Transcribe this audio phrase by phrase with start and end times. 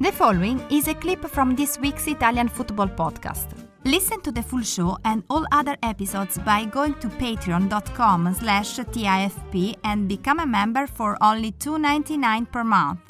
[0.00, 3.46] The following is a clip from this week's Italian football podcast.
[3.84, 9.76] Listen to the full show and all other episodes by going to patreon.com slash TIFP
[9.84, 13.00] and become a member for only $2.99 per month.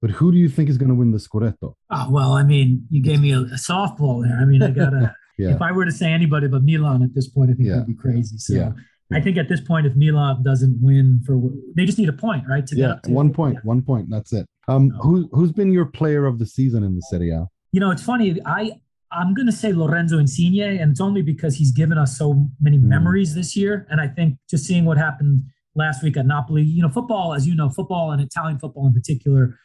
[0.00, 1.74] But who do you think is going to win the Scudetto?
[1.90, 4.36] Oh, well, I mean, you gave me a, a softball there.
[4.38, 5.54] I mean, I got to, Yeah.
[5.54, 7.74] if I were to say anybody but Milan at this point, I think Yeah.
[7.76, 8.36] that'd be crazy.
[8.38, 8.72] So Yeah.
[9.12, 11.38] I think at this point, if Milan doesn't win for,
[11.76, 12.66] they just need a point, right?
[12.66, 14.08] To Yeah, get to- one point, one point.
[14.10, 14.46] That's it.
[14.68, 17.46] Um, who who's been your player of the season in the Serie A?
[17.72, 18.38] You know, it's funny.
[18.46, 18.72] I,
[19.10, 22.78] I'm going to say Lorenzo Insigne, and it's only because he's given us so many
[22.78, 22.82] Mm.
[22.84, 23.86] memories this year.
[23.90, 25.42] And I think just seeing what happened
[25.74, 28.92] last week at Napoli, you know, football, as you know, football and Italian football in
[28.92, 29.58] particular,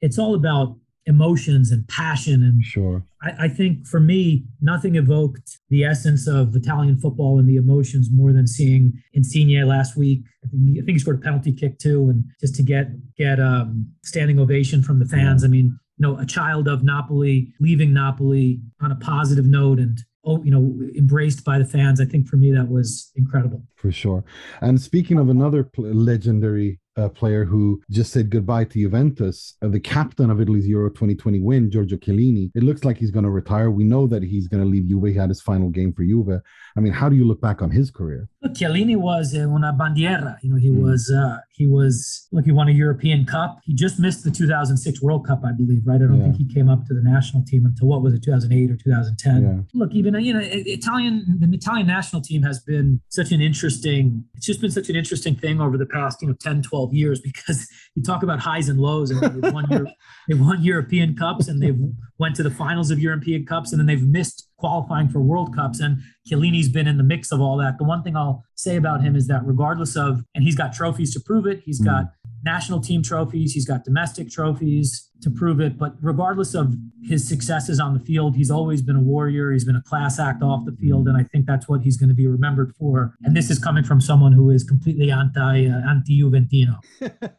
[0.00, 0.76] it's all about
[1.06, 3.04] emotions and passion and Sure.
[3.22, 8.08] I, I think for me, nothing evoked the essence of Italian football and the emotions
[8.12, 10.22] more than seeing Insigne last week.
[10.52, 12.88] I think, he- I think he scored a penalty kick too, and just to get
[13.16, 15.44] get um, standing ovation from the fans.
[15.44, 19.98] I mean, you know, a child of Napoli leaving Napoli on a positive note and
[20.24, 22.00] oh, you know, embraced by the fans.
[22.00, 23.62] I think for me that was incredible.
[23.74, 24.24] For sure.
[24.60, 29.68] And speaking of another pl- legendary uh, player who just said goodbye to Juventus, uh,
[29.68, 33.30] the captain of Italy's Euro 2020 win, Giorgio Chiellini, it looks like he's going to
[33.30, 33.70] retire.
[33.70, 35.04] We know that he's going to leave Juve.
[35.06, 36.40] He had his final game for Juve.
[36.76, 38.28] I mean, how do you look back on his career?
[38.42, 40.36] Look, Chiellini was uh, una bandiera.
[40.42, 40.82] You know, he Mm.
[40.82, 42.44] was uh, he was look.
[42.46, 43.60] He won a European Cup.
[43.64, 45.82] He just missed the 2006 World Cup, I believe.
[45.86, 45.96] Right?
[45.96, 46.24] I don't Yeah.
[46.24, 49.42] think he came up to the national team until what was it, 2008 or 2010.
[49.42, 49.58] Yeah.
[49.74, 54.24] Look, even you know, Italian the Italian national team has been such an interesting.
[54.34, 57.20] It's just been such an interesting thing over the past you know 10, 12 years
[57.20, 59.86] because you talk about highs and lows, and they've won Euro,
[60.28, 61.78] they won European Cups and they've
[62.18, 65.80] went to the finals of European Cups, and then they've missed qualifying for World Cups.
[65.80, 67.78] And Chiellini's been in the mix of all that.
[67.78, 71.12] The one thing I'll say about him is that regardless of, and he's got trophies
[71.14, 71.86] to prove it, he's hmm.
[71.86, 72.04] got
[72.44, 75.78] national team trophies, he's got domestic trophies to prove it.
[75.78, 79.52] But regardless of his successes on the field, he's always been a warrior.
[79.52, 82.08] He's been a class act off the field, and I think that's what he's going
[82.08, 83.14] to be remembered for.
[83.22, 86.78] And this is coming from someone who is completely anti uh, anti Juventino.